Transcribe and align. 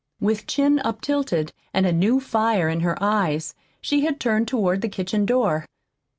With 0.19 0.47
chin 0.47 0.79
up 0.79 0.99
tilted 0.99 1.53
and 1.75 1.85
a 1.85 1.91
new 1.93 2.19
fire 2.19 2.67
in 2.69 2.79
her 2.79 2.97
eyes, 2.99 3.53
she 3.81 4.03
had 4.03 4.19
turned 4.19 4.47
toward 4.47 4.81
the 4.81 4.89
kitchen 4.89 5.27
door. 5.27 5.67